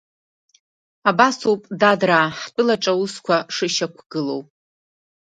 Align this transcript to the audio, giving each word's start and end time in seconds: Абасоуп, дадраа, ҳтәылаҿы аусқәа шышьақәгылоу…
Абасоуп, 1.09 1.61
дадраа, 1.79 2.27
ҳтәылаҿы 2.39 2.91
аусқәа 2.93 3.37
шышьақәгылоу… 3.55 4.41